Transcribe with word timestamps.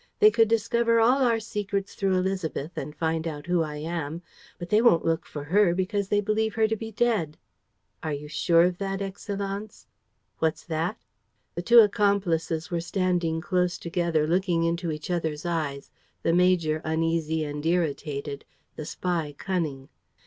They 0.17 0.31
could 0.31 0.47
discover 0.47 0.99
all 0.99 1.21
our 1.21 1.39
secrets 1.39 1.93
through 1.93 2.23
Élisabeth 2.23 2.71
and 2.75 2.95
find 2.95 3.27
out 3.27 3.45
who 3.45 3.61
I 3.61 3.75
am. 3.75 4.23
But 4.57 4.69
they 4.69 4.81
won't 4.81 5.05
look 5.05 5.27
for 5.27 5.43
her, 5.43 5.75
because 5.75 6.07
they 6.07 6.21
believe 6.21 6.55
her 6.55 6.67
to 6.67 6.75
be 6.75 6.91
dead." 6.91 7.37
"Are 8.01 8.11
you 8.11 8.27
sure 8.27 8.63
of 8.63 8.79
that, 8.79 8.99
Excellenz?" 8.99 9.85
"What's 10.39 10.63
that?" 10.63 11.05
The 11.53 11.61
two 11.61 11.81
accomplices 11.81 12.71
were 12.71 12.81
standing 12.81 13.41
close 13.41 13.77
together, 13.77 14.25
looking 14.25 14.63
into 14.63 14.91
each 14.91 15.11
other's 15.11 15.45
eyes, 15.45 15.91
the 16.23 16.33
major 16.33 16.81
uneasy 16.83 17.43
and 17.43 17.63
irritated, 17.63 18.43
the 18.75 18.85
spy 18.85 19.35
cunning. 19.37 19.87